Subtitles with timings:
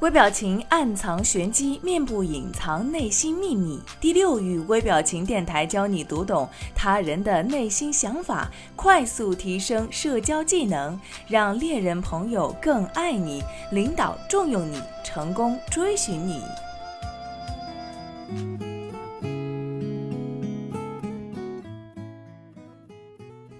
[0.00, 3.80] 微表情暗藏玄机，面部隐藏内心秘密。
[3.98, 16.42] 第六域微表情电台教你读懂他人的内心想法，快速提升社交技能，让恋人朋友更爱你，领导重用你，成功追寻你。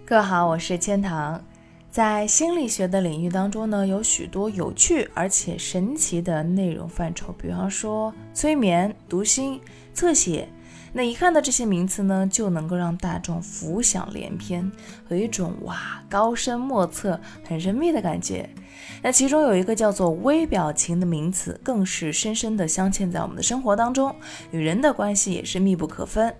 [0.04, 1.42] 各位好，我是千堂。
[1.96, 9.58] 在心理学的领域当中呢，有许多有趣而且神奇的内容范畴，比方说催眠、读心、
[9.94, 10.46] 侧写。
[10.92, 14.70] 那一看到这些名词呢，就能够让大众浮想联翩，
[15.08, 18.46] 有一种哇高深莫测、很神秘的感觉。
[19.02, 24.14] 那其中有一个叫做微表情的名词，更是深深地镶嵌在我们的生活当中，
[24.50, 26.34] 与人的关系也是密不可分。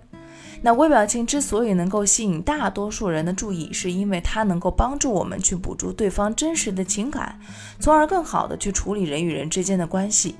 [0.61, 7.39] 那微表情之所以能够吸引大多数人的注意，是因为它能够帮助我们去捕捉对方真实的情感，
[7.79, 10.35] 从而更好的去处理人与人之间的关系。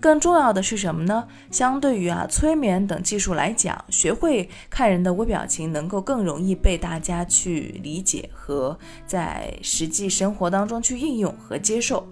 [0.00, 1.26] 更重要的是什么呢？
[1.50, 12.06] 相对于啊催眠等技术来讲，学会看人的微表情，能够更容易被大家去理解和在实际生活当中去应用和接受。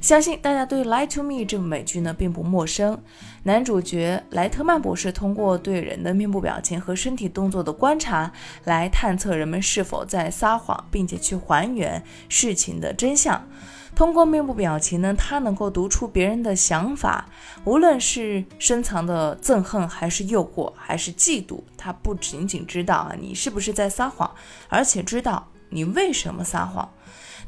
[0.00, 2.98] 相信大家对《Lie to Me》这部美剧呢并不陌生。
[3.42, 8.32] 男主角莱特曼博士通过对人的面部表情和身体动作的观察，
[8.64, 13.46] 来探测人们是否在撒谎，并且去还原事情的真相。
[13.94, 17.26] 通过面部表情呢，他能够读出别人的想法，
[17.64, 24.30] 无论是深藏的憎恨，还是诱惑，还是嫉妒，他不仅仅知道啊你是不是在撒谎，
[24.68, 26.88] 而且知道你为什么撒谎。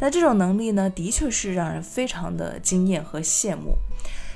[0.02, 3.76] 那这种能力呢，的确是让人非常的惊艳和羡慕。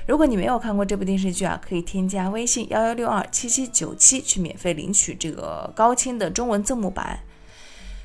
[0.06, 7.18] 如果你没有看过这部电视剧啊，可以添加微信幺幺六二七七九七去免费领取这个高清的中文字幕版。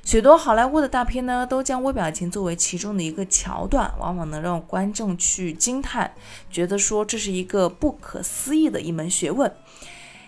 [0.03, 6.12] 许多好莱坞的大片呢，都将微表情作为其中的一个桥段，往往能让观众去惊叹，
[6.50, 9.53] 觉得说这是一个不可思议的一门学问。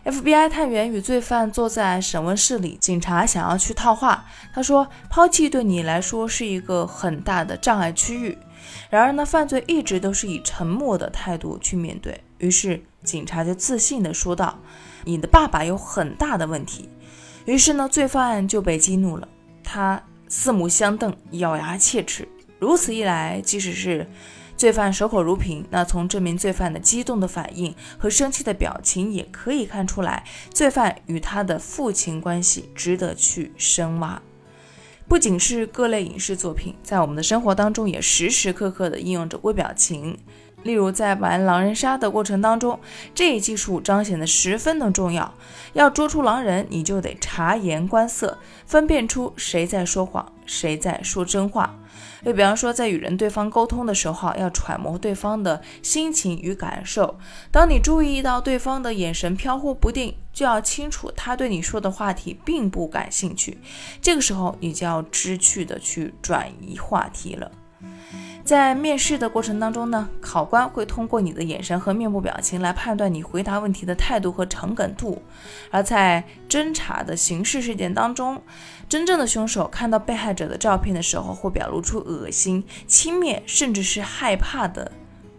[0.05, 4.25] FBI 探员与罪犯坐在审问室里，警察想要去套话。
[4.53, 8.37] 他说：“抛弃对你来说是一个很大的障碍区域。”
[8.91, 12.21] 然而呢，犯罪一直都是以沉默的态度去面对。
[12.39, 14.59] 于是警察就自信地说道
[15.05, 16.89] ：“你的爸爸有很大的问题。”
[17.45, 19.25] 于是呢，罪犯就被激怒了，
[19.63, 22.27] 他四目相瞪，咬牙切齿。
[22.59, 24.05] 如此一来，即使是……
[24.63, 34.21] 罪犯守口如瓶，那从这名罪犯的激动的反应和生气的表情也可以看出来，罪犯与他的父亲关系值得去深挖。
[35.05, 40.17] 不仅是各类影视作品，在我们的生活当中也时时刻刻的应用着微表情。
[40.63, 42.79] 例如，在玩狼人杀的过程当中，
[43.13, 45.33] 这一技术彰显的十分的重要。
[45.73, 51.75] 要捉出狼人，你就得察言观色，分辨出谁在说谎，谁在说真话。
[52.23, 57.17] 又比方说，在与人对方沟通的时候，要揣摩对方的心情与感受。
[57.51, 63.57] 当你注意到对方的眼神飘忽不定，就要清楚他对你说的话题并不感兴趣。
[64.01, 67.51] 这个时候，你就要知趣的去转移话题了。
[68.43, 75.21] 在面试的过程当中呢，考官会通过你的眼神和面部表情来判断你回答问题的态度和诚恳度。
[75.71, 78.41] 而在侦查的刑事事件当中，
[78.89, 84.91] 真正的凶手看到被害者的照片的时候，会表露出恶心、轻蔑，甚至是害怕的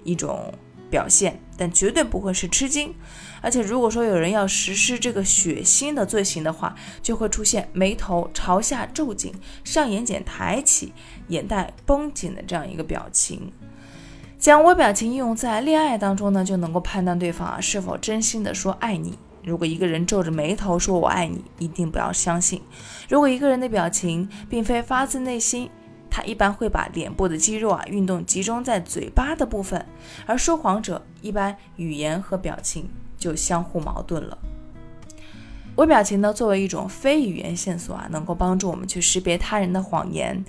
[0.02, 0.50] 一种
[0.90, 2.94] 表现，但绝对不会是吃惊。
[3.40, 10.92] 而且，如果说有人要实施这个血腥的罪行的话，就会出现眉头朝下皱紧、上眼睑抬起、
[11.28, 13.52] 眼袋绷紧的这样一个表情。
[14.38, 19.18] 将微表情应用在恋爱当中呢，就能够判断对方啊是否真心的说爱你。
[19.42, 22.62] 如果一个人皱着眉头说我爱你，一定不要相信。
[23.10, 25.68] 如果一个人的表情并非发自内心，
[26.16, 29.84] 他一般会把脸部的肌肉啊运动集中在嘴巴的部分，
[30.26, 32.88] 而说谎者一般语言和表情。
[33.16, 34.36] 就相互矛盾了。
[35.76, 40.44] 微表情呢，作为一种非语言线索啊，能够帮助我们去识别他人的谎言。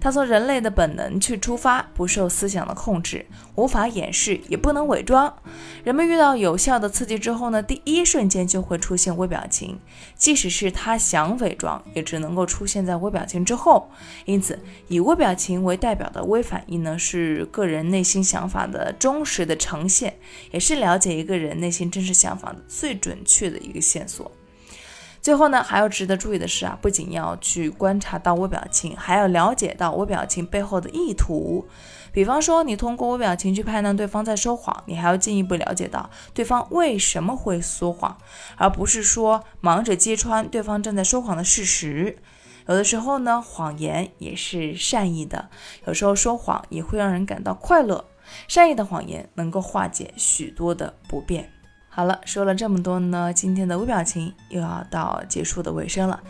[0.00, 3.26] 它从人类的本能去出发，不受思想的控制，
[3.56, 5.30] 无法掩饰，也不能伪装。
[5.84, 9.78] 人们遇到有效的刺激之后呢，第一瞬间就会出现微表情，
[10.16, 13.90] 即使是他想伪装，也只能够出现在微表情之后。
[14.24, 14.58] 因此，
[14.88, 20.16] 以微表情为代表的微反应呢，是个人内心想法的忠实的呈现，
[20.50, 24.32] 也是了解一个人内心真实想法的最准确的一个线索。
[25.22, 31.68] 最后呢，还要值得注意的是啊，不仅要去观察到微表情，还要了解到微表情背后的意图。
[32.12, 38.16] 比方说，你通过微表情去判断对方在说谎，你还要进一步了解到对方为什么会说谎，
[38.56, 42.16] 而不是说忙着揭穿对方正在说谎的事实。
[42.66, 45.50] 有的时候呢，谎言也是善意的，
[45.86, 48.06] 有时候说谎也会让人感到快乐。
[48.48, 51.52] 善意的谎言能够化解许多的不便。
[51.92, 56.20] 好了，说了这么多呢，今天的微表情又要到结束的尾声了。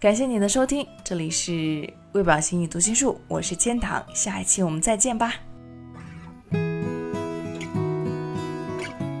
[0.00, 5.32] 感谢你的收听，这里是微表情与读心术，我是千堂，下一期我们再见吧。